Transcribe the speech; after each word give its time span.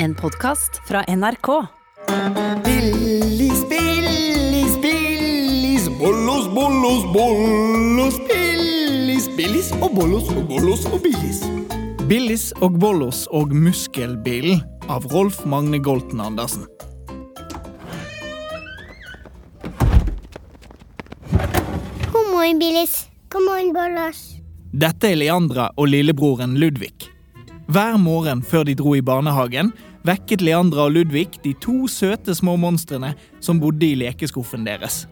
En 0.00 0.14
podkast 0.14 0.80
fra 0.88 1.04
NRK. 1.16 1.48
Billis, 2.64 3.68
billis, 3.68 4.80
billis, 4.82 5.88
bollos, 5.98 6.46
bollos, 6.54 7.02
bollos, 7.12 8.18
billis, 8.28 9.26
billis 9.36 9.72
og 9.80 9.90
bollos 9.96 10.30
og 10.30 10.46
bollos 10.52 10.86
og 10.86 11.02
billis. 11.02 11.42
Billis 12.06 12.46
og 12.62 12.78
Bollos 12.78 13.24
og 13.34 13.50
Muskelbilen 13.50 14.62
av 14.86 15.10
Rolf 15.10 15.42
Magne 15.44 15.82
Golten 15.82 16.22
Andersen. 16.22 16.64
God 22.14 22.30
morgen, 22.30 22.62
Billis. 22.62 23.08
God 23.34 23.50
morgen, 23.50 23.74
Bollos. 23.74 24.24
Dette 24.70 25.10
er 25.10 25.18
Leandra 25.18 25.72
og 25.76 25.90
lillebroren 25.90 26.54
Ludvig. 26.54 26.94
Hver 27.68 27.98
morgen 28.00 28.40
før 28.40 28.62
de 28.64 28.72
dro 28.72 28.94
i 28.96 29.02
barnehagen, 29.04 29.74
vekket 30.08 30.42
Leandra 30.44 30.86
og 30.88 30.96
Ludvig 30.96 31.40
de 31.44 31.52
to 31.60 31.86
søte 31.90 32.34
små 32.36 32.56
monstrene 32.60 33.12
som 33.44 33.60
bodde 33.60 33.86
i 33.86 33.98
lekeskuffen 34.00 34.64
deres. 34.68 35.04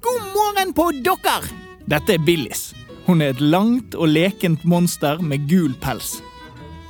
God 0.00 0.22
morgen 0.32 0.72
på 0.76 0.90
dere! 1.04 1.50
Dette 1.90 2.16
er 2.16 2.24
Billis. 2.24 2.70
Hun 3.06 3.20
er 3.24 3.34
et 3.34 3.42
langt 3.42 3.96
og 3.98 4.12
lekent 4.12 4.64
monster 4.68 5.20
med 5.20 5.48
gul 5.50 5.74
pels. 5.82 6.20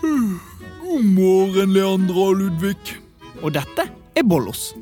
God 0.02 1.06
morgen, 1.06 1.72
Leandra 1.74 2.28
og 2.28 2.40
Ludvig. 2.40 2.96
Og 3.40 3.54
dette 3.54 3.86
er 3.88 4.26
Bollos. 4.26 4.74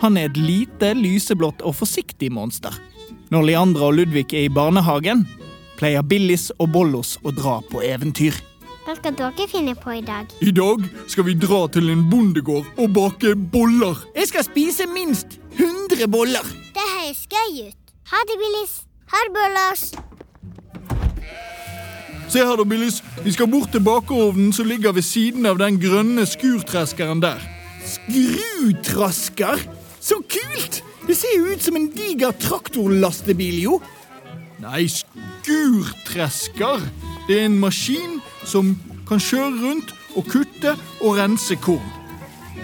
Han 0.00 0.16
er 0.16 0.30
et 0.30 0.38
lite, 0.40 0.94
lyseblått 0.96 1.62
og 1.62 1.76
forsiktig 1.78 2.30
monster. 2.32 2.74
Når 3.30 3.46
Leandra 3.46 3.90
og 3.90 4.00
Ludvig 4.00 4.26
er 4.32 4.48
i 4.48 4.52
barnehagen, 4.52 5.26
pleier 5.78 6.02
Billis 6.02 6.48
og 6.58 6.72
Bollos 6.74 7.18
å 7.22 7.32
dra 7.36 7.60
på 7.70 7.84
eventyr. 7.86 8.34
Hva 8.90 8.96
skal 8.98 9.14
dere 9.14 9.44
finne 9.46 9.76
på 9.78 9.92
i 9.94 10.00
dag? 10.02 10.32
I 10.42 10.50
dag 10.50 10.82
skal 11.06 11.22
vi 11.28 11.36
dra 11.38 11.60
til 11.70 11.92
en 11.92 12.00
bondegård 12.10 12.66
og 12.74 12.88
bake 12.90 13.36
boller. 13.52 13.94
Jeg 14.16 14.26
skal 14.32 14.42
spise 14.42 14.82
minst 14.90 15.38
100 15.54 16.08
boller. 16.10 16.42
Det 16.74 16.86
høres 16.96 17.22
gøy 17.30 17.68
ut. 17.68 17.92
Ha 18.10 18.18
det, 18.26 18.34
Billis. 18.40 18.72
Ha 19.12 19.18
det, 19.28 19.32
Bollers. 19.36 19.84
Se 22.34 22.42
her 22.42 22.58
da, 22.58 22.66
Billis. 22.66 22.98
Vi 23.22 23.30
skal 23.36 23.46
bort 23.52 23.70
til 23.70 23.86
bakeovnen 23.86 24.50
som 24.58 24.66
ligger 24.66 24.90
ved 24.98 25.06
siden 25.06 25.46
av 25.46 25.62
den 25.62 25.78
grønne 25.78 26.26
skurtreskeren 26.26 27.22
der. 27.22 27.38
Skrutrasker? 27.86 29.62
Så 30.02 30.18
kult! 30.26 30.82
Det 31.06 31.14
ser 31.14 31.38
jo 31.38 31.54
ut 31.54 31.62
som 31.62 31.78
en 31.78 31.92
diger 31.94 32.34
traktorlastebil, 32.42 33.62
jo. 33.68 33.78
Nei, 34.58 34.90
skurtresker. 34.90 36.82
Det 37.30 37.38
er 37.38 37.46
en 37.46 37.60
maskin 37.62 38.19
som 38.44 38.74
kan 39.08 39.22
kjøre 39.22 39.56
rundt 39.62 39.94
og 40.16 40.28
kutte 40.30 40.76
og 41.00 41.18
rense 41.18 41.56
korn. 41.62 41.96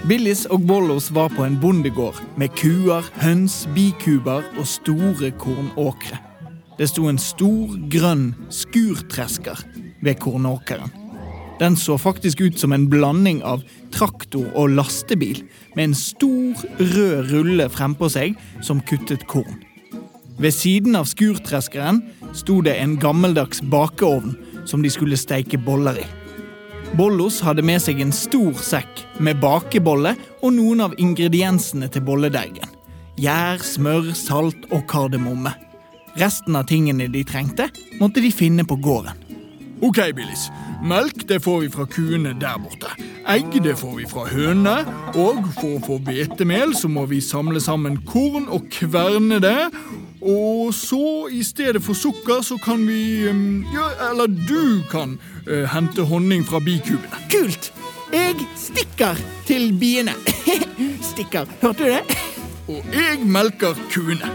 Billis 0.07 0.45
og 0.53 0.67
Bollos 0.69 1.09
var 1.15 1.33
på 1.35 1.45
en 1.47 1.57
bondegård 1.59 2.19
med 2.39 2.53
kuer, 2.59 3.07
høns, 3.23 3.65
bikuber 3.75 4.45
og 4.59 4.69
store 4.69 5.33
kornåkre. 5.41 6.21
Det 6.77 6.91
sto 6.91 7.09
en 7.09 7.19
stor, 7.19 7.73
grønn 7.91 8.29
skurtresker 8.53 9.63
ved 10.05 10.19
kornåkeren. 10.21 10.93
Den 11.61 11.77
så 11.81 11.97
faktisk 11.97 12.41
ut 12.41 12.59
som 12.61 12.75
en 12.77 12.85
blanding 12.93 13.41
av 13.43 13.63
traktor 13.95 14.45
og 14.55 14.75
lastebil, 14.77 15.41
med 15.77 15.91
en 15.91 15.97
stor, 15.97 16.67
rød 16.77 17.31
rulle 17.33 17.71
frempå 17.73 18.11
seg 18.13 18.37
som 18.61 18.83
kuttet 18.85 19.25
korn. 19.31 19.63
Ved 20.37 20.53
siden 20.53 20.99
av 20.99 21.09
skurtreskeren 21.09 22.03
sto 22.37 22.61
det 22.61 22.77
en 22.77 22.99
gammeldags 23.01 23.63
bakeovn 23.73 24.37
som 24.67 24.83
de 24.83 24.93
skulle 24.93 25.19
steike 25.19 25.59
boller 25.63 26.03
i. 26.03 26.07
Bollos 26.97 27.41
hadde 27.43 27.65
med 27.67 27.83
seg 27.83 28.01
en 28.01 28.15
stor 28.15 28.59
sekk 28.63 29.03
med 29.19 29.41
bakebolle 29.43 30.15
og 30.41 30.55
noen 30.55 30.85
av 30.87 30.95
ingrediensene 31.03 31.91
til 31.93 32.05
bolledeigen. 32.07 32.75
Gjær, 33.19 33.63
smør, 33.65 34.13
salt 34.15 34.69
og 34.71 34.85
kardemomme. 34.91 35.55
Resten 36.17 36.57
av 36.57 36.69
tingene 36.71 37.09
de 37.13 37.25
trengte, 37.29 37.69
måtte 38.01 38.23
de 38.25 38.31
finne 38.33 38.65
på 38.65 38.79
gården. 38.81 39.25
Ok, 39.85 39.99
Billis. 40.17 40.47
Melk 40.85 41.27
det 41.29 41.43
får 41.45 41.61
vi 41.65 41.69
fra 41.73 41.85
kuene 41.89 42.33
der 42.41 42.57
borte. 42.61 42.93
Egg 43.29 43.57
det 43.65 43.75
får 43.81 43.95
vi 43.99 44.07
fra 44.09 44.25
hønene. 44.31 44.77
Og 45.19 45.43
for 45.59 45.77
å 45.77 45.83
få 45.85 45.99
hvetemel 46.07 46.73
så 46.79 46.89
må 46.93 47.05
vi 47.11 47.21
samle 47.25 47.61
sammen 47.61 47.99
korn 48.09 48.49
og 48.53 48.69
kverne 48.73 49.41
det. 49.43 49.59
Og 50.27 50.75
så, 50.75 51.29
i 51.31 51.43
stedet 51.45 51.83
for 51.83 51.95
sukker, 51.95 52.43
så 52.43 52.57
kan 52.59 52.89
vi 52.89 53.23
Ja, 53.75 54.11
eller 54.11 54.27
du 54.27 54.83
kan 54.91 55.21
uh, 55.47 55.65
hente 55.71 56.03
honning 56.03 56.47
fra 56.47 56.59
bikubene. 56.59 57.21
Kult! 57.31 57.73
Jeg 58.13 58.35
stikker 58.57 59.15
til 59.47 59.73
biene. 59.79 60.15
stikker. 61.13 61.47
Hørte 61.63 61.85
du 61.85 61.91
det? 61.91 62.19
Og 62.69 62.85
jeg 62.95 63.19
melker 63.23 63.79
kuene. 63.91 64.31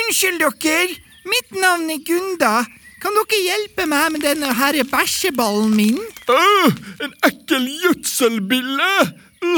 Unnskyld 0.00 0.40
dere, 0.40 0.96
mitt 1.28 1.56
navn 1.60 1.90
er 1.92 2.04
Gunda. 2.08 2.79
Kan 3.00 3.16
dere 3.16 3.38
hjelpe 3.40 3.86
meg 3.88 4.10
med 4.12 4.24
denne 4.24 4.50
her 4.58 4.76
bæsjeballen 4.90 5.72
min? 5.76 6.00
Øh, 6.28 6.74
en 7.06 7.14
ekkel 7.24 7.64
gjødselbille! 7.80 8.90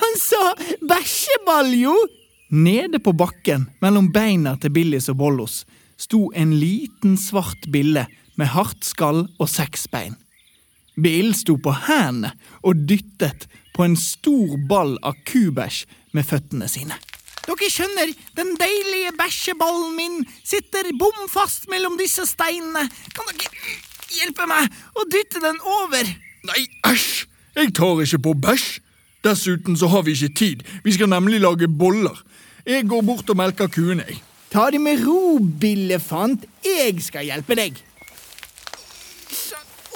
Han 0.00 0.14
sa 0.22 0.42
bæsjeball, 0.86 1.72
jo! 1.74 1.96
Nede 2.54 3.02
på 3.02 3.12
bakken, 3.12 3.66
mellom 3.82 4.12
beina 4.14 4.54
til 4.62 4.72
Billis 4.72 5.10
og 5.10 5.18
Bollos, 5.18 5.64
sto 5.98 6.30
en 6.30 6.54
liten, 6.60 7.18
svart 7.18 7.66
bille 7.72 8.06
med 8.38 8.52
hardt 8.54 8.86
skall 8.86 9.26
og 9.38 9.50
seks 9.50 9.88
bein. 9.90 10.14
Bill 10.94 11.34
sto 11.34 11.58
på 11.58 11.74
hendene 11.88 12.32
og 12.62 12.86
dyttet 12.88 13.48
på 13.74 13.86
en 13.86 13.98
stor 13.98 14.54
ball 14.70 14.94
av 15.02 15.18
kubæsj 15.26 15.84
med 16.14 16.26
føttene 16.26 16.70
sine. 16.70 16.94
Dere 17.48 17.70
skjønner, 17.72 18.10
den 18.36 18.50
deilige 18.60 19.14
bæsjeballen 19.16 19.94
min 19.96 20.18
sitter 20.44 20.90
bom 21.00 21.22
fast 21.32 21.64
mellom 21.72 21.96
disse 21.96 22.26
steinene. 22.28 22.84
Kan 23.16 23.30
dere 23.32 23.78
hjelpe 24.12 24.44
meg 24.50 24.68
å 24.92 25.06
dytte 25.08 25.40
den 25.40 25.56
over? 25.80 26.10
Nei, 26.48 26.66
æsj! 26.90 27.24
Jeg 27.56 27.72
tar 27.74 28.02
ikke 28.04 28.20
på 28.28 28.34
bæsj. 28.44 28.66
Dessuten 29.24 29.76
så 29.80 29.88
har 29.90 30.04
vi 30.06 30.12
ikke 30.14 30.34
tid. 30.36 30.60
Vi 30.84 30.92
skal 30.94 31.08
nemlig 31.10 31.40
lage 31.42 31.68
boller. 31.68 32.20
Jeg 32.68 32.84
går 32.88 33.02
bort 33.02 33.30
og 33.32 33.40
melker 33.40 33.70
kuene, 33.72 34.04
jeg. 34.04 34.20
Ta 34.52 34.68
det 34.72 34.80
med 34.80 35.00
ro, 35.04 35.38
billefant. 35.40 36.44
Jeg 36.64 37.00
skal 37.04 37.26
hjelpe 37.26 37.56
deg. 37.58 37.80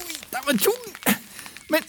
Oi, 0.01 0.17
den 0.33 0.49
var 0.49 0.59
tung. 0.61 0.89
Men 1.73 1.87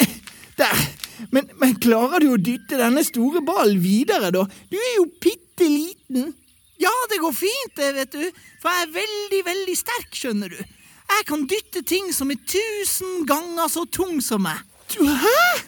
der. 0.59 0.83
Men, 1.31 1.47
men 1.59 1.75
klarer 1.81 2.23
du 2.23 2.33
å 2.33 2.41
dytte 2.41 2.77
denne 2.79 3.03
store 3.05 3.41
ballen 3.45 3.79
videre, 3.83 4.31
da? 4.33 4.43
Du 4.69 4.77
er 4.77 4.93
jo 4.97 5.07
bitte 5.55 5.69
liten. 5.69 6.33
Ja, 6.77 6.91
det 7.09 7.21
går 7.21 7.33
fint, 7.33 7.75
det, 7.75 7.93
vet 7.93 8.11
du. 8.11 8.31
For 8.61 8.69
jeg 8.69 8.87
er 8.87 8.93
veldig, 8.93 9.41
veldig 9.45 9.77
sterk, 9.77 10.11
skjønner 10.13 10.49
du. 10.49 10.57
Jeg 11.13 11.25
kan 11.27 11.45
dytte 11.47 11.83
ting 11.85 12.11
som 12.13 12.31
er 12.31 12.39
tusen 12.41 13.25
ganger 13.27 13.69
så 13.69 13.85
tung 13.85 14.19
som 14.21 14.43
meg. 14.43 14.57
Hæ? 14.97 15.63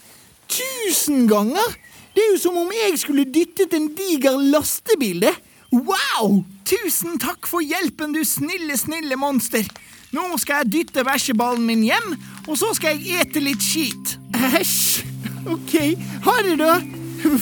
Tusen 0.50 1.28
ganger? 1.28 1.76
Det 2.16 2.24
er 2.24 2.32
jo 2.34 2.40
som 2.40 2.58
om 2.58 2.72
jeg 2.72 2.98
skulle 2.98 3.26
dyttet 3.28 3.74
en 3.76 3.90
diger 3.96 4.40
lastebil, 4.40 5.22
det. 5.22 5.36
Wow! 5.72 6.44
Tusen 6.66 7.20
takk 7.20 7.48
for 7.48 7.62
hjelpen, 7.62 8.16
du 8.16 8.24
snille, 8.26 8.78
snille 8.80 9.18
monster. 9.20 9.68
Nå 10.16 10.30
skal 10.40 10.64
jeg 10.64 10.72
dytte 10.72 11.04
bæsjeballen 11.06 11.66
min 11.68 11.84
hjem, 11.84 12.16
og 12.48 12.56
så 12.58 12.72
skal 12.78 12.96
jeg 12.96 13.26
ete 13.26 13.44
litt 13.44 13.64
skit. 13.64 14.16
Æsj. 14.34 15.04
Ok, 15.46 15.76
ha 16.26 16.40
det, 16.42 16.56
da. 16.58 16.80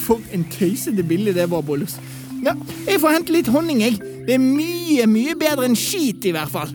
For 0.01 0.19
en 0.33 0.43
tøysete 0.51 1.05
bilde 1.07 1.35
det 1.37 1.45
var, 1.51 1.61
Bollos. 1.63 1.95
Ja, 2.43 2.53
jeg 2.83 2.99
får 2.99 3.13
hente 3.15 3.35
litt 3.35 3.49
honning, 3.51 3.79
jeg. 3.83 3.99
Det 4.27 4.35
er 4.35 4.41
mye, 4.41 5.05
mye 5.07 5.35
bedre 5.39 5.67
enn 5.69 5.77
skit, 5.79 6.25
i 6.27 6.33
hvert 6.35 6.51
fall. 6.51 6.71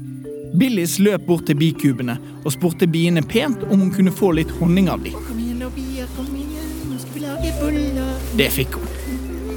Billis 0.57 0.97
løp 1.03 1.27
bort 1.27 1.45
til 1.49 1.59
bikubene 1.61 2.17
og 2.41 2.55
spurte 2.55 2.89
biene 2.89 3.21
pent 3.21 3.67
om 3.69 3.83
hun 3.83 3.91
kunne 3.93 4.13
få 4.15 4.33
litt 4.39 4.53
honning 4.61 4.89
av 4.89 5.05
dem. 5.05 5.17
Det 8.39 8.49
fikk 8.55 8.79
hun. 8.79 8.95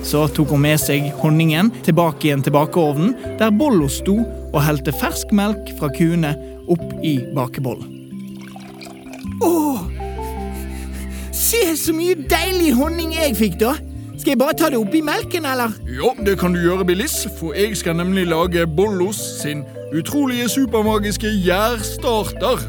Så 0.03 0.25
tok 0.35 0.51
hun 0.51 0.63
med 0.65 0.81
seg 0.81 1.11
honningen 1.21 1.69
tilbake 1.85 2.27
igjen 2.27 2.43
til 2.43 2.55
bakeovnen, 2.57 3.13
der 3.39 3.53
Bollo 3.55 3.87
sto 3.87 4.17
og 4.51 4.59
helte 4.65 4.91
fersk 4.91 5.31
melk 5.37 5.71
fra 5.79 5.91
kuene 5.95 6.33
opp 6.71 6.87
i 7.05 7.19
bakebollen. 7.35 7.87
Åh! 9.45 9.85
Se 11.31 11.63
så 11.79 11.95
mye 11.95 12.17
deilig 12.27 12.73
honning 12.75 13.15
jeg 13.15 13.37
fikk, 13.39 13.57
da! 13.63 13.77
Skal 14.21 14.35
jeg 14.35 14.39
bare 14.39 14.53
ta 14.53 14.69
det 14.69 14.77
oppi 14.77 15.01
melken, 15.01 15.47
eller? 15.49 15.73
Ja, 15.89 16.11
det 16.21 16.37
kan 16.39 16.53
du 16.53 16.61
gjøre, 16.61 16.85
Billis, 16.85 17.23
for 17.39 17.57
jeg 17.57 17.73
skal 17.77 17.97
nemlig 17.97 18.27
lage 18.29 18.67
Bollos 18.69 19.17
sin 19.41 19.63
utrolige 19.97 20.49
supermagiske 20.49 21.31
gjærstarter. 21.41 22.61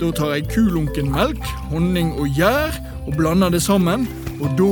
Da 0.00 0.12
tar 0.12 0.36
jeg 0.36 0.50
kulunken 0.52 1.08
melk, 1.14 1.40
honning 1.72 2.12
og 2.20 2.28
gjær 2.36 2.76
og 3.06 3.16
blander 3.16 3.54
det 3.54 3.62
sammen, 3.64 4.04
og 4.42 4.52
da 4.60 4.70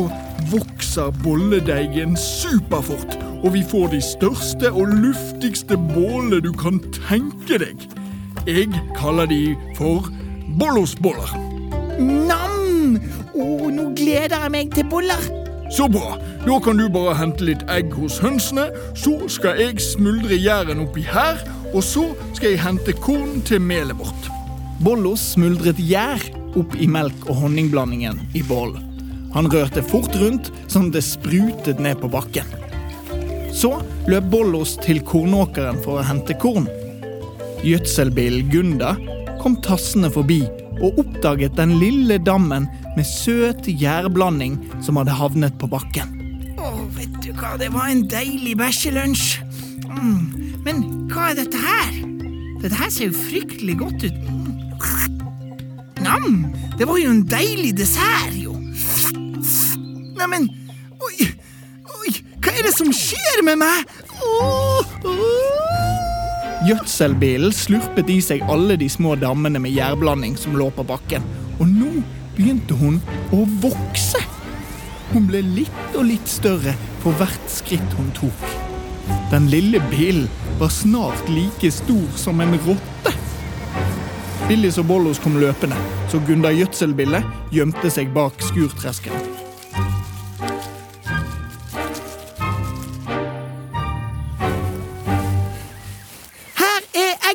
vokser 0.53 1.15
bolledeigen 1.25 2.17
superfort 2.19 3.23
og 3.43 3.55
vi 3.55 3.63
får 3.71 3.87
de 3.97 4.01
største 4.01 4.71
og 4.73 4.87
luftigste 4.87 5.77
bålene 5.77 6.41
du 6.45 6.53
kan 6.55 6.79
tenke 6.95 7.59
deg. 7.59 7.87
Jeg 8.47 8.69
kaller 8.97 9.27
de 9.27 9.57
for 9.79 10.07
bollosboller. 10.61 11.35
Nam! 11.99 12.99
Å, 13.33 13.47
nå 13.73 13.91
gleder 13.97 14.45
jeg 14.45 14.55
meg 14.55 14.75
til 14.77 14.87
boller. 14.91 15.42
Så 15.73 15.89
bra. 15.89 16.19
Da 16.47 16.61
kan 16.61 16.77
du 16.77 16.89
bare 16.93 17.15
hente 17.17 17.47
litt 17.49 17.63
egg 17.73 17.95
hos 17.97 18.19
hønsene. 18.21 18.67
Så 18.99 19.15
skal 19.33 19.57
jeg 19.57 19.81
smuldre 19.81 20.37
gjæren 20.37 20.83
oppi 20.85 21.05
her, 21.09 21.41
og 21.73 21.81
så 21.87 22.11
skal 22.35 22.51
jeg 22.51 22.61
hente 22.61 22.93
korn 23.01 23.41
til 23.49 23.63
melet 23.65 23.97
vårt. 23.97 24.29
Bollos 24.85 25.33
smuldret 25.33 25.81
gjær 25.81 26.21
opp 26.61 26.77
i 26.77 26.89
melk- 26.91 27.25
og 27.31 27.39
honningblandingen 27.47 28.21
i 28.37 28.43
bollen. 28.45 28.85
Han 29.33 29.49
rørte 29.49 29.81
fort 29.81 30.13
rundt 30.21 30.51
sånn 30.69 30.91
det 30.93 31.01
sprutet 31.07 31.81
ned 31.81 32.03
på 32.03 32.11
bakken. 32.13 32.49
Så 33.53 33.79
løp 34.11 34.29
Bollos 34.33 34.75
til 34.85 35.01
kornåkeren 35.09 35.81
for 35.85 36.01
å 36.01 36.05
hente 36.05 36.37
korn. 36.41 36.69
Gjødselbilen 37.65 38.51
Gunda 38.53 38.97
kom 39.41 39.57
tassende 39.65 40.13
forbi 40.13 40.43
og 40.83 40.99
oppdaget 41.03 41.57
den 41.57 41.77
lille 41.81 42.19
dammen 42.19 42.67
med 42.97 43.07
søt 43.07 43.69
gjærblanding 43.71 44.59
som 44.83 44.99
hadde 45.01 45.15
havnet 45.17 45.57
på 45.61 45.71
bakken. 45.71 46.19
Å, 46.59 46.73
vet 46.97 47.15
du 47.25 47.31
hva, 47.39 47.55
det 47.61 47.71
var 47.75 47.91
en 47.91 48.05
deilig 48.11 48.57
bæsjelunsj. 48.61 49.29
Mm. 49.93 50.59
Men 50.67 50.83
hva 51.11 51.31
er 51.31 51.41
dette 51.43 51.59
her? 51.59 51.95
Dette 52.63 52.77
her 52.79 52.91
ser 52.95 53.11
jo 53.11 53.23
fryktelig 53.25 53.79
godt 53.81 54.07
ut. 54.07 54.19
Mm. 54.27 54.43
Nam! 56.03 56.47
Det 56.79 56.89
var 56.89 56.99
jo 56.99 57.11
en 57.11 57.23
deilig 57.31 57.77
dessert, 57.79 58.35
jo. 58.35 58.57
Neimen, 60.19 60.49
oi, 61.03 61.29
oi, 61.99 62.15
hva 62.43 62.55
er 62.55 62.67
det 62.67 62.75
som 62.75 62.91
skjer 62.95 63.45
med 63.47 63.61
meg? 63.63 63.95
Åh, 64.19 64.99
åh. 65.07 65.42
Gjødselbilen 66.63 67.51
slurpet 67.51 68.11
i 68.13 68.21
seg 68.23 68.43
alle 68.47 68.77
de 68.79 68.87
små 68.91 69.17
dammene 69.19 69.59
med 69.59 69.75
gjærblanding 69.75 70.37
som 70.39 70.55
lå 70.55 70.69
på 70.77 70.85
bakken, 70.87 71.25
og 71.59 71.67
nå 71.67 71.91
begynte 72.37 72.77
hun 72.79 73.01
å 73.35 73.43
vokse. 73.65 74.21
Hun 75.11 75.27
ble 75.27 75.43
litt 75.43 75.99
og 75.99 76.07
litt 76.07 76.31
større 76.31 76.77
for 77.03 77.19
hvert 77.19 77.51
skritt 77.51 77.99
hun 77.99 78.15
tok. 78.15 78.47
Den 79.33 79.51
lille 79.51 79.83
bilen 79.91 80.31
var 80.63 80.71
snart 80.71 81.27
like 81.35 81.75
stor 81.75 82.07
som 82.15 82.41
en 82.45 82.55
rotte. 82.63 83.17
Billis 84.47 84.79
og 84.79 84.87
Bollos 84.87 85.19
kom 85.23 85.41
løpende, 85.43 85.79
så 86.13 86.23
Gunda 86.29 86.55
Gjødselbille 86.55 87.25
gjemte 87.51 87.91
seg 87.91 88.15
bak 88.15 88.39
skurtresken. 88.39 89.42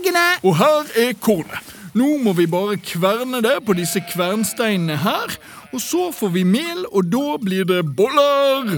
Eggene! 0.07 0.39
Og 0.43 0.57
her 0.57 0.87
er 0.95 1.13
kornet. 1.19 1.75
Nå 1.97 2.17
må 2.21 2.33
vi 2.37 2.45
bare 2.47 2.77
kverne 2.77 3.41
det 3.41 3.57
på 3.65 3.73
disse 3.77 4.01
kvernsteinene 4.05 4.99
her, 5.01 5.37
og 5.73 5.81
så 5.81 6.11
får 6.13 6.29
vi 6.35 6.43
mel, 6.45 6.85
og 6.91 7.09
da 7.09 7.37
blir 7.41 7.65
det 7.65 7.83
boller. 7.97 8.69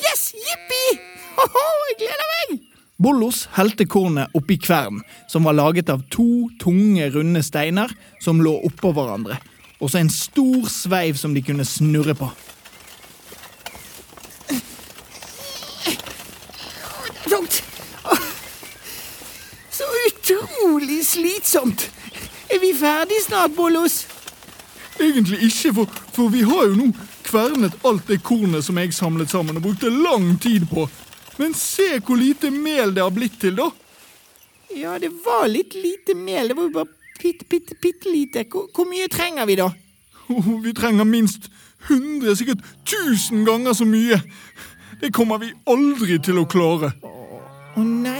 Yes, 0.00 0.32
jippi! 0.32 1.00
Hoho, 1.36 1.66
jeg 1.90 1.98
gleder 2.04 2.30
meg! 2.32 2.62
Bollos 3.04 3.48
helte 3.56 3.84
kornet 3.90 4.32
oppi 4.38 4.56
kvern, 4.56 5.02
som 5.28 5.44
var 5.44 5.58
laget 5.58 5.90
av 5.92 6.06
to 6.14 6.48
tunge, 6.62 7.10
runde 7.12 7.42
steiner 7.42 7.92
som 8.22 8.40
lå 8.40 8.54
oppå 8.64 8.94
hverandre, 8.94 9.36
og 9.82 9.90
så 9.90 10.00
en 10.00 10.12
stor 10.14 10.70
sveiv 10.70 11.18
som 11.20 11.34
de 11.34 11.42
kunne 11.44 11.66
snurre 11.68 12.14
på. 12.16 12.30
Slitsomt! 21.54 21.90
Er 22.50 22.60
vi 22.60 22.74
ferdig 22.74 23.22
snart, 23.26 23.54
Bollos? 23.56 24.06
Egentlig 25.00 25.42
ikke, 25.42 25.74
for, 25.74 25.86
for 26.12 26.28
vi 26.28 26.42
har 26.42 26.68
jo 26.68 26.74
nå 26.78 26.88
kvernet 27.24 27.74
alt 27.86 28.06
det 28.08 28.20
kornet 28.22 28.64
som 28.64 28.78
jeg 28.78 28.94
samlet 28.94 29.30
sammen 29.30 29.56
og 29.56 29.62
brukte 29.62 29.90
lang 29.90 30.34
tid 30.42 30.66
på. 30.70 30.88
Men 31.38 31.54
se 31.54 31.98
hvor 32.04 32.18
lite 32.18 32.50
mel 32.50 32.94
det 32.94 33.02
har 33.02 33.14
blitt 33.14 33.40
til, 33.40 33.56
da. 33.58 33.70
Ja, 34.74 34.98
det 34.98 35.10
var 35.24 35.48
litt 35.50 35.74
lite 35.74 36.14
mel. 36.14 36.50
Det 36.50 36.56
var 36.58 36.68
jo 36.68 36.74
bare 36.74 36.90
bitte, 37.22 37.46
bitte, 37.48 37.78
bitte 37.80 38.10
lite. 38.10 38.44
Hvor, 38.50 38.68
hvor 38.74 38.86
mye 38.90 39.08
trenger 39.10 39.46
vi, 39.46 39.58
da? 39.58 39.70
Oh, 40.28 40.52
Vi 40.62 40.74
trenger 40.74 41.04
minst 41.04 41.50
100, 41.88 42.36
sikkert 42.36 42.62
1000 42.86 43.46
ganger 43.46 43.74
så 43.74 43.86
mye. 43.86 44.20
Det 45.00 45.12
kommer 45.14 45.42
vi 45.42 45.52
aldri 45.66 46.18
til 46.22 46.38
å 46.42 46.46
klare. 46.46 46.94
Å 47.74 47.82
nei. 47.82 48.13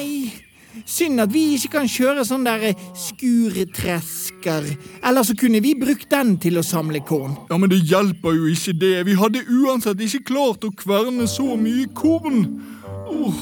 Synd 0.84 1.16
at 1.22 1.30
vi 1.32 1.54
ikke 1.56 1.70
kan 1.78 1.86
kjøre 1.88 2.26
sånn 2.28 2.42
der 2.44 2.60
eh, 2.68 2.80
skurtresker. 2.98 4.66
Eller 5.00 5.24
så 5.24 5.32
kunne 5.40 5.62
vi 5.64 5.72
brukt 5.80 6.10
den 6.12 6.34
til 6.42 6.58
å 6.60 6.64
samle 6.66 7.00
korn. 7.08 7.38
Ja, 7.48 7.56
Men 7.56 7.72
det 7.72 7.80
hjelper 7.88 8.36
jo 8.36 8.44
ikke 8.52 8.74
det. 8.76 9.06
Vi 9.08 9.16
hadde 9.16 9.40
uansett 9.48 9.96
ikke 10.04 10.28
klart 10.34 10.66
å 10.68 10.70
kverne 10.76 11.24
så 11.30 11.56
mye 11.56 11.88
korn. 11.96 12.60
Oh, 13.08 13.32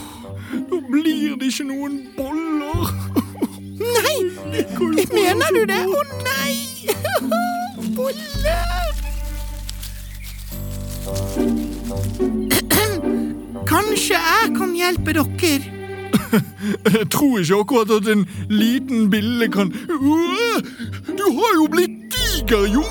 da 0.55 0.79
blir 0.87 1.35
det 1.41 1.51
ikke 1.51 1.67
noen 1.67 1.99
boller. 2.15 2.95
Nei! 3.83 4.17
Mener 5.19 5.51
du 5.59 5.67
det? 5.67 5.83
Å 5.83 6.07
nei! 6.23 6.55
Boller! 7.99 8.95
Kanskje 13.73 14.15
jeg 14.15 14.55
kan 14.55 14.71
hjelpe 14.79 15.11
dere? 15.19 15.82
Jeg 16.33 17.09
tror 17.13 17.39
ikke 17.41 17.61
akkurat 17.61 17.95
at 17.99 18.09
en 18.13 18.27
liten 18.51 19.11
bille 19.13 19.49
kan 19.53 19.73
Du 21.19 21.27
har 21.39 21.57
jo 21.61 21.67
blitt 21.71 21.99
diger, 22.15 22.67
jo! 22.73 22.85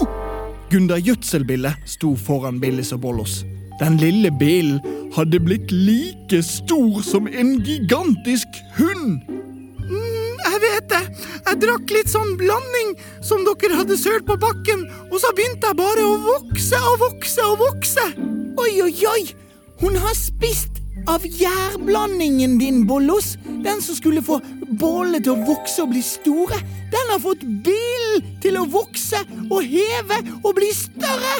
Gunda 0.71 0.97
Gjødselbille 1.01 1.73
sto 1.85 2.15
foran 2.15 2.61
Billis 2.61 2.93
og 2.95 3.01
Bollos. 3.01 3.41
Den 3.81 3.97
lille 3.99 4.31
bilen 4.39 4.79
Hadde 5.11 5.41
blitt 5.43 5.71
like 5.71 6.39
stor 6.43 7.01
som 7.03 7.27
en 7.27 7.57
gigantisk 7.65 8.47
hund. 8.77 9.19
Jeg 10.41 10.61
vet 10.63 10.87
det. 10.93 11.01
Jeg 11.49 11.59
drakk 11.65 11.91
litt 11.91 12.11
sånn 12.11 12.37
blanding 12.39 12.93
som 13.19 13.43
dere 13.43 13.81
hadde 13.81 13.97
sølt 13.99 14.23
på 14.29 14.37
bakken, 14.39 14.85
og 15.11 15.17
så 15.19 15.33
begynte 15.35 15.67
jeg 15.67 15.79
bare 15.81 16.05
å 16.07 16.15
vokse 16.23 16.79
og 16.93 16.97
vokse 17.03 17.47
og 17.49 17.59
vokse. 17.59 18.07
Oi, 18.61 18.71
oi, 18.87 18.93
oi! 19.11 19.21
Hun 19.81 19.99
har 19.99 20.15
spist 20.15 20.70
av 21.09 21.25
gjærblandingen 21.25 22.57
din, 22.59 22.85
Bollos. 22.87 23.37
Den 23.63 23.81
som 23.81 23.95
skulle 23.95 24.23
få 24.25 24.39
bollene 24.79 25.21
til 25.23 25.35
å 25.35 25.45
vokse 25.47 25.83
og 25.83 25.93
bli 25.93 26.01
store. 26.05 26.59
Den 26.91 27.11
har 27.13 27.21
fått 27.23 27.43
bilen 27.65 28.25
til 28.43 28.59
å 28.59 28.67
vokse 28.69 29.21
og 29.49 29.61
heve 29.65 30.21
og 30.41 30.55
bli 30.57 30.71
større. 30.75 31.37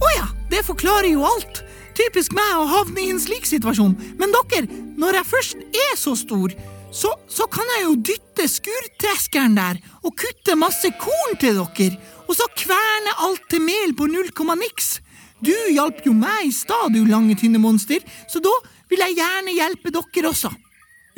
Å 0.00 0.12
ja, 0.16 0.28
det 0.52 0.64
forklarer 0.66 1.12
jo 1.12 1.26
alt. 1.28 1.62
Typisk 1.98 2.32
meg 2.36 2.56
å 2.56 2.68
havne 2.70 3.02
i 3.02 3.10
en 3.12 3.20
slik 3.20 3.48
situasjon. 3.48 3.96
Men 4.20 4.32
dere, 4.34 4.66
når 5.00 5.20
jeg 5.20 5.30
først 5.34 5.64
er 5.86 5.98
så 5.98 6.14
stor, 6.16 6.54
så, 6.90 7.12
så 7.30 7.46
kan 7.52 7.68
jeg 7.76 7.84
jo 7.84 7.98
dytte 8.10 8.48
skurtreskeren 8.50 9.54
der 9.58 9.78
og 10.02 10.16
kutte 10.18 10.56
masse 10.58 10.90
korn 10.98 11.36
til 11.38 11.60
dere, 11.60 12.00
og 12.26 12.34
så 12.38 12.46
kverne 12.56 13.14
alt 13.26 13.46
til 13.50 13.62
mel 13.62 13.94
på 13.98 14.08
null 14.10 14.30
komma 14.34 14.56
niks. 14.58 14.98
Du 15.44 15.54
hjalp 15.72 16.02
jo 16.06 16.14
meg 16.16 16.48
i 16.48 16.54
stad, 16.54 16.92
du 16.94 17.04
lange, 17.08 17.36
tynne 17.38 17.60
monster, 17.62 18.02
så 18.28 18.42
da 18.44 18.52
vil 18.90 19.04
jeg 19.06 19.20
gjerne 19.20 19.54
hjelpe 19.56 19.92
dere 19.94 20.32
også. 20.32 20.50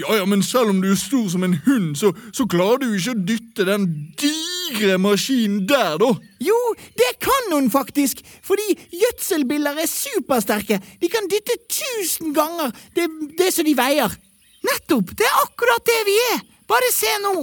Ja, 0.01 0.17
ja, 0.17 0.25
men 0.25 0.41
selv 0.43 0.73
om 0.73 0.81
du 0.83 0.89
er 0.91 0.97
stor 0.99 1.27
som 1.31 1.45
en 1.45 1.59
hund, 1.67 1.93
så, 2.01 2.11
så 2.33 2.47
klarer 2.49 2.81
du 2.81 2.95
ikke 2.97 3.13
å 3.13 3.25
dytte 3.29 3.67
den 3.69 3.85
digre 4.19 4.97
maskinen 4.99 5.67
der, 5.69 5.99
da. 6.01 6.09
Jo, 6.43 6.59
det 6.99 7.11
kan 7.23 7.53
hun 7.53 7.69
faktisk, 7.71 8.23
fordi 8.43 8.67
gjødselbiller 9.03 9.79
er 9.85 9.91
supersterke. 9.91 10.81
De 11.03 11.13
kan 11.13 11.29
dytte 11.31 11.59
tusen 11.69 12.33
ganger 12.35 12.73
det, 12.97 13.07
det 13.39 13.53
som 13.55 13.69
de 13.69 13.77
veier. 13.79 14.17
Nettopp! 14.65 15.13
Det 15.19 15.29
er 15.29 15.43
akkurat 15.45 15.85
det 15.87 16.01
vi 16.09 16.17
er! 16.33 16.43
Bare 16.71 16.89
se 16.95 17.13
nå! 17.23 17.37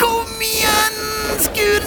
Kom 0.00 0.40
igjen, 0.40 1.02
skurtresker! 1.44 1.85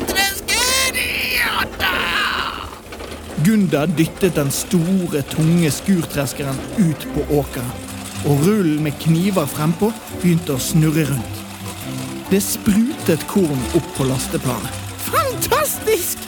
Gunda 3.50 3.86
dyttet 3.86 4.36
den 4.36 4.52
store, 4.52 5.24
tunge 5.26 5.72
skurtreskeren 5.74 6.58
ut 6.78 7.06
på 7.16 7.24
åkeren, 7.34 7.72
og 8.30 8.44
rullen 8.46 8.84
med 8.86 8.94
kniver 9.02 9.48
frempå 9.50 9.88
begynte 10.20 10.54
å 10.54 10.62
snurre 10.62 11.08
rundt. 11.10 11.40
Det 12.30 12.44
sprutet 12.46 13.24
korn 13.32 13.64
opp 13.74 13.88
på 13.96 14.06
lasteplanet. 14.06 14.76
Fantastisk! 15.08 16.22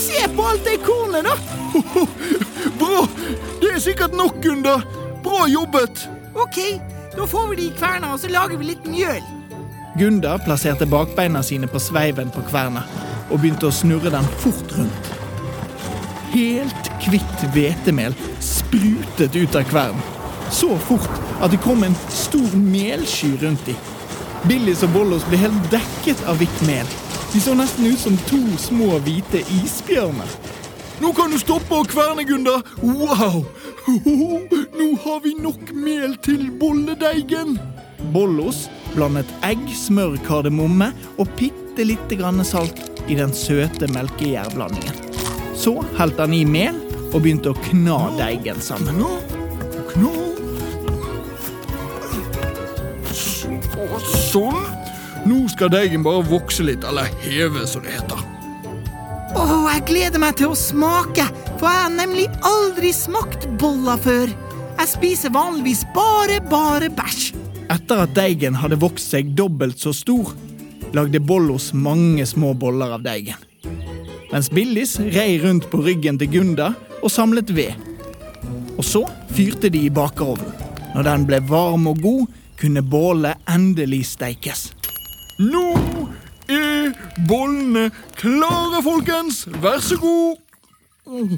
Se 0.00 0.24
på 0.34 0.46
alt 0.48 0.66
det 0.66 0.80
kornet, 0.82 1.28
da! 1.28 1.36
Bra! 2.80 3.04
Det 3.62 3.76
er 3.76 3.84
sikkert 3.84 4.16
nok, 4.18 4.40
Gunda. 4.42 4.80
Bra 5.22 5.46
jobbet. 5.46 6.02
Ok, 6.34 6.58
da 7.14 7.28
får 7.30 7.46
vi 7.52 7.60
de 7.60 7.68
i 7.68 7.76
kverna, 7.78 8.16
og 8.16 8.24
så 8.24 8.32
lager 8.32 8.58
vi 8.58 8.72
litt 8.72 8.90
mjøl. 8.90 9.22
Gunda 10.02 10.34
plasserte 10.42 10.90
bakbeina 10.90 11.46
sine 11.46 11.70
på 11.70 11.78
sveiven 11.78 12.34
på 12.34 12.42
kverna 12.50 12.82
og 13.28 13.38
begynte 13.38 13.70
å 13.70 13.78
snurre 13.84 14.10
den 14.18 14.26
fort 14.42 14.74
rundt. 14.80 15.14
Helt 16.32 16.90
kvitt 17.02 17.44
hvetemel 17.54 18.14
sprutet 18.44 19.36
ut 19.36 19.54
av 19.54 19.62
kvern. 19.70 19.96
så 20.50 20.78
fort 20.78 21.10
at 21.44 21.50
det 21.52 21.58
kom 21.60 21.82
en 21.84 21.96
stor 22.08 22.56
melsky 22.56 23.34
rundt 23.42 23.66
dem. 23.66 23.76
Billis 24.48 24.80
og 24.86 24.94
Bollos 24.94 25.26
ble 25.28 25.36
helt 25.42 25.66
dekket 25.72 26.22
av 26.24 26.38
hvitt 26.40 26.62
mel. 26.64 26.88
De 27.34 27.40
så 27.40 27.52
nesten 27.52 27.90
ut 27.90 28.00
som 28.00 28.16
to 28.30 28.40
små 28.56 28.96
hvite 29.04 29.42
isbjørner. 29.58 30.30
Nå 31.02 31.12
kan 31.14 31.30
du 31.30 31.38
stoppe 31.38 31.76
å 31.76 31.84
kverne, 31.86 32.24
Gunda. 32.24 32.58
Wow! 32.80 33.44
Nå 34.78 34.88
har 35.04 35.20
vi 35.26 35.34
nok 35.36 35.74
mel 35.76 36.16
til 36.24 36.48
bolledeigen. 36.60 37.58
Bollos 38.14 38.66
blandet 38.94 39.30
egg, 39.46 39.60
smør, 39.76 40.16
kardemomme 40.26 40.90
og 41.18 41.34
bitte 41.38 41.86
lite 41.86 42.18
grann 42.18 42.40
salt 42.46 42.80
i 43.06 43.18
den 43.18 43.34
søte 43.36 43.90
melkegjærblandingen. 43.94 45.07
Så 45.58 45.74
helte 45.98 46.22
han 46.22 46.34
i 46.36 46.44
mel 46.46 46.76
og 47.10 47.22
begynte 47.24 47.50
å 47.50 47.60
kna 47.66 47.98
deigen 48.18 48.60
sammen. 48.62 49.00
Kna, 49.00 49.10
kna. 49.90 50.14
Sånn. 54.28 54.60
Nå 55.26 55.38
skal 55.50 55.72
deigen 55.72 56.04
bare 56.06 56.22
vokse 56.28 56.62
litt, 56.62 56.84
eller 56.86 57.10
heve, 57.24 57.66
som 57.66 57.82
det 57.82 57.96
heter. 57.96 58.20
Å, 59.38 59.46
jeg 59.72 59.82
gleder 59.90 60.22
meg 60.22 60.38
til 60.38 60.52
å 60.52 60.58
smake, 60.58 61.26
for 61.58 61.66
jeg 61.66 61.82
har 61.82 61.92
nemlig 61.92 62.28
aldri 62.46 62.92
smakt 62.94 63.48
boller 63.60 63.98
før. 64.00 64.30
Jeg 64.78 64.92
spiser 64.92 65.34
vanligvis 65.34 65.82
bare, 65.96 66.38
bare 66.48 66.88
bæsj. 66.94 67.32
Etter 67.68 68.04
at 68.06 68.14
deigen 68.16 68.56
hadde 68.62 68.78
vokst 68.80 69.10
seg 69.12 69.34
dobbelt 69.36 69.82
så 69.82 69.92
stor, 69.96 70.32
lagde 70.96 71.20
Bollos 71.20 71.72
mange 71.74 72.24
små 72.30 72.54
boller 72.56 72.94
av 72.96 73.04
deigen. 73.04 73.47
Mens 74.28 74.50
Billis 74.52 74.98
rei 75.00 75.38
rundt 75.40 75.70
på 75.72 75.80
ryggen 75.80 76.18
til 76.20 76.28
Gunda 76.32 76.72
og 77.00 77.10
samlet 77.12 77.54
ved. 77.56 77.72
Og 78.76 78.84
så 78.84 79.02
fyrte 79.32 79.70
de 79.72 79.86
i 79.86 79.92
bakerovnen. 79.92 80.52
Når 80.94 81.06
den 81.06 81.24
ble 81.28 81.38
varm 81.48 81.86
og 81.88 82.00
god, 82.02 82.26
kunne 82.60 82.82
bålet 82.82 83.40
endelig 83.48 84.02
steikes. 84.10 84.68
Nå 85.38 85.64
er 86.50 86.92
bollene 87.28 87.88
klare, 88.18 88.82
folkens. 88.84 89.44
Vær 89.62 89.80
så 89.84 89.96
god. 90.02 90.36
Mm, 91.08 91.36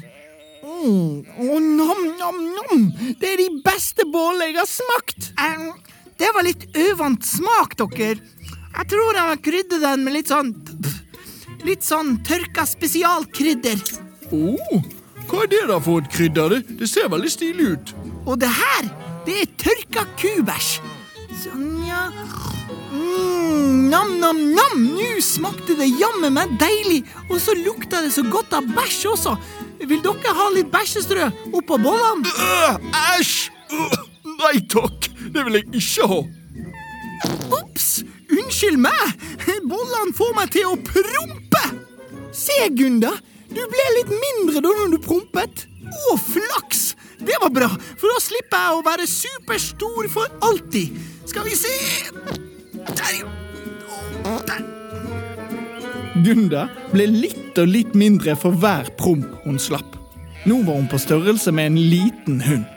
oh, 1.38 1.60
nam, 1.60 2.02
nam, 2.18 2.40
nam. 2.56 2.86
Det 3.20 3.34
er 3.34 3.42
de 3.42 3.50
beste 3.64 4.06
bollene 4.10 4.50
jeg 4.50 4.58
har 4.62 4.70
smakt. 4.70 5.30
det 6.18 6.30
var 6.34 6.46
litt 6.46 6.66
uvant 6.76 7.26
smak, 7.26 7.76
dere. 7.78 8.18
Jeg 8.70 8.86
tror 8.90 9.14
jeg 9.14 9.28
har 9.28 9.44
krydret 9.44 9.82
den 9.82 10.04
med 10.06 10.14
litt 10.14 10.30
sånn 10.30 10.54
Litt 11.66 11.84
sånn 11.84 12.16
tørka 12.26 12.64
spesialkrydder. 12.68 13.80
Oh, 14.32 14.80
hva 15.28 15.44
er 15.44 15.50
det 15.52 15.60
da 15.68 15.76
for 15.82 16.00
et 16.00 16.10
krydder? 16.12 16.54
Det, 16.54 16.78
det 16.80 16.88
ser 16.90 17.10
veldig 17.12 17.30
stilig 17.32 17.66
ut. 17.74 17.92
Og 18.24 18.40
det 18.40 18.50
her, 18.50 18.88
det 19.26 19.36
er 19.42 19.52
tørka 19.60 20.06
kubæsj. 20.20 20.78
Sånn, 21.42 21.68
ja. 21.86 22.06
Mm, 22.90 23.88
nam, 23.92 24.16
nam, 24.22 24.40
nam. 24.56 24.82
Nå 24.96 25.10
smakte 25.24 25.76
det 25.78 25.90
jammen 26.00 26.34
meg 26.36 26.56
deilig. 26.60 27.02
Og 27.28 27.38
så 27.42 27.54
lukta 27.58 28.02
det 28.04 28.12
så 28.16 28.24
godt 28.26 28.56
av 28.56 28.68
bæsj 28.76 29.02
også. 29.12 29.36
Vil 29.80 30.02
dere 30.04 30.34
ha 30.36 30.48
litt 30.52 30.68
bæsjestrø 30.72 31.30
oppå 31.56 31.78
bollene? 31.80 32.28
Øh, 32.28 32.90
Æsj! 33.16 33.48
uh, 33.72 33.96
nei 34.42 34.58
takk, 34.68 35.08
det 35.32 35.46
vil 35.46 35.60
jeg 35.60 35.68
ikke 35.80 36.10
ha. 36.10 36.20
Ops! 37.48 37.69
Unnskyld 38.60 38.80
meg! 38.84 39.12
Bollene 39.64 40.12
får 40.12 40.34
meg 40.36 40.50
til 40.52 40.66
å 40.68 40.74
prompe! 40.84 41.62
Se, 42.36 42.66
Gunda. 42.76 43.14
Du 43.48 43.60
ble 43.72 43.86
litt 43.94 44.10
mindre 44.12 44.60
da 44.60 44.72
når 44.76 44.92
du 44.92 44.98
prompet. 45.00 45.64
Å, 45.88 46.18
flaks! 46.20 46.90
Det 47.24 47.38
var 47.40 47.54
bra, 47.56 47.70
for 47.96 48.12
da 48.12 48.20
slipper 48.20 48.66
jeg 48.66 48.76
å 48.76 48.84
være 48.84 49.08
superstor 49.08 50.10
for 50.12 50.28
alltid. 50.44 50.92
Skal 51.24 51.48
vi 51.48 51.56
se 51.56 51.72
Der, 52.76 53.16
ja. 53.22 54.36
Der. 54.44 54.62
Gunda 56.20 56.68
ble 56.92 57.08
litt 57.08 57.56
og 57.56 57.72
litt 57.72 57.96
mindre 57.96 58.36
for 58.36 58.52
hver 58.52 58.92
promp 59.00 59.40
hun 59.46 59.56
slapp. 59.56 59.96
Nå 60.44 60.60
var 60.68 60.82
hun 60.82 60.90
på 60.92 61.00
størrelse 61.00 61.48
med 61.56 61.72
en 61.72 61.80
liten 61.80 62.42
hund. 62.44 62.68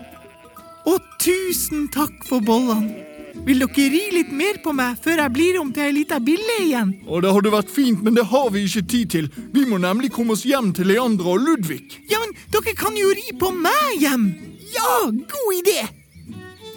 Og 0.87 1.03
tusen 1.19 1.89
takk 1.91 2.23
for 2.29 2.39
bollene. 2.39 3.12
Vil 3.33 3.59
dere 3.63 3.87
ri 3.89 4.01
litt 4.13 4.29
mer 4.31 4.59
på 4.63 4.71
meg 4.77 4.99
før 5.03 5.23
jeg 5.23 5.33
blir 5.33 5.57
om 5.59 5.71
til 5.73 5.87
ei 5.87 5.95
lita 5.95 6.19
bille 6.23 6.57
igjen? 6.63 6.93
Og 7.09 7.23
det 7.25 7.33
hadde 7.33 7.51
vært 7.53 7.71
fint, 7.73 8.03
men 8.05 8.15
det 8.15 8.27
har 8.29 8.51
vi 8.53 8.63
ikke 8.67 8.85
tid 8.93 9.09
til. 9.15 9.29
Vi 9.55 9.65
må 9.67 9.79
nemlig 9.81 10.11
komme 10.13 10.37
oss 10.37 10.45
hjem 10.47 10.69
til 10.77 10.91
Leandra 10.91 11.33
og 11.33 11.41
Ludvig. 11.41 11.81
Ja, 12.11 12.21
men 12.21 12.35
dere 12.53 12.75
kan 12.77 12.95
jo 12.97 13.09
ri 13.17 13.33
på 13.39 13.49
meg 13.57 13.97
hjem! 14.03 14.29
Ja, 14.73 14.93
god 15.09 15.51
idé! 15.57 15.81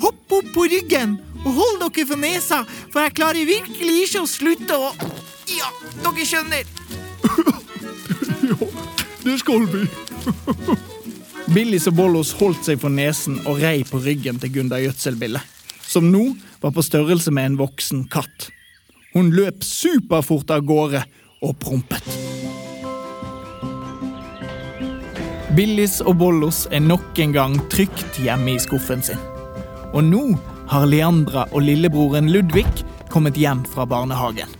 Hopp 0.00 0.32
opp 0.38 0.48
på 0.54 0.66
ryggen 0.72 1.16
og 1.46 1.52
hold 1.60 1.78
dere 1.84 2.06
for 2.08 2.20
nesa, 2.20 2.64
for 2.92 3.04
jeg 3.04 3.14
klarer 3.20 3.48
virkelig 3.48 4.00
ikke 4.08 4.24
å 4.24 4.30
slutte 4.30 4.80
å 4.80 4.90
Ja, 5.52 5.70
dere 6.02 6.26
skjønner. 6.26 6.74
Ja, 8.46 8.54
det 9.24 9.40
skal 9.40 9.64
vi. 9.72 9.80
Billis 11.50 11.86
og 11.90 11.96
Bollos 11.98 12.30
holdt 12.38 12.66
seg 12.66 12.78
for 12.82 12.92
nesen 12.92 13.40
og 13.46 13.58
rei 13.62 13.80
på 13.86 13.98
ryggen 14.02 14.38
til 14.42 14.52
Gunda 14.54 14.78
Gjødselbille, 14.82 15.40
som 15.86 16.10
nå 16.12 16.24
var 16.62 16.74
på 16.74 16.84
størrelse 16.84 17.32
med 17.34 17.52
en 17.52 17.58
voksen 17.60 18.06
katt. 18.12 18.50
Hun 19.14 19.30
løp 19.32 19.64
superfort 19.64 20.50
av 20.52 20.66
gårde 20.68 21.02
og 21.46 21.56
prompet. 21.62 22.04
Billis 25.56 26.02
og 26.04 26.18
Bollos 26.20 26.66
er 26.74 26.82
nok 26.84 27.16
en 27.22 27.32
gang 27.32 27.54
trygt 27.72 28.18
hjemme 28.20 28.56
i 28.56 28.60
skuffen 28.60 29.00
sin. 29.04 29.20
Og 29.96 30.04
nå 30.04 30.24
har 30.68 30.84
Leandra 30.90 31.46
og 31.52 31.64
lillebroren 31.64 32.28
Ludvig 32.28 32.66
kommet 33.08 33.38
hjem 33.40 33.62
fra 33.72 33.86
barnehagen. 33.88 34.50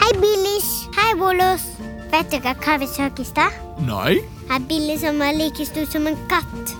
Hei, 0.00 0.12
Billis. 0.22 0.70
Hei, 0.96 1.10
Bollos. 1.20 1.66
Vet 2.12 2.32
dere 2.32 2.54
hva 2.64 2.78
vi 2.80 2.88
så 2.88 3.10
i 3.12 3.26
stad? 3.26 3.60
Nei, 3.84 4.22
Er 4.52 4.60
Billis 4.68 5.00
som 5.00 5.20
er 5.24 5.32
like 5.32 5.64
stor 5.64 5.86
som 5.88 6.06
en 6.06 6.16
katt. 6.28 6.72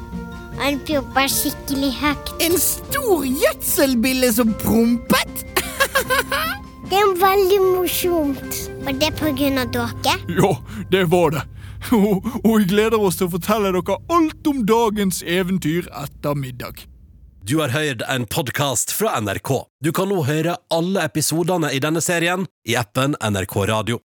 Han 0.61 0.81
prompa 0.87 1.25
skikkelig 1.31 1.93
høyt. 2.01 2.33
En 2.45 2.59
stor 2.61 3.25
gjødselbille 3.27 4.33
som 4.35 4.53
prompet! 4.63 5.47
Det 6.93 6.99
er 7.01 7.13
veldig 7.17 7.59
morsomt. 7.65 8.57
Var 8.85 8.99
det 9.01 9.09
av 9.17 9.63
dere? 9.73 10.17
ja, 10.29 10.51
det 10.93 11.05
var 11.09 11.31
det. 11.33 11.45
Og, 11.97 12.27
og 12.45 12.59
vi 12.59 12.67
gleder 12.69 13.01
oss 13.01 13.17
til 13.17 13.31
å 13.31 13.33
fortelle 13.33 13.71
dere 13.73 13.97
alt 14.13 14.51
om 14.51 14.61
dagens 14.69 15.23
eventyr 15.25 15.89
etter 15.89 16.37
middag. 16.37 16.85
Du 17.49 17.57
har 17.63 17.73
hørt 17.73 18.05
en 18.13 18.29
podkast 18.29 18.93
fra 18.93 19.17
NRK. 19.25 19.55
Du 19.81 19.89
kan 19.97 20.13
nå 20.13 20.21
høre 20.29 20.59
alle 20.69 21.09
episodene 21.09 21.73
i 21.73 21.81
denne 21.81 22.05
serien 22.05 22.45
i 22.69 22.77
appen 22.77 23.17
NRK 23.19 23.57
Radio. 23.73 24.03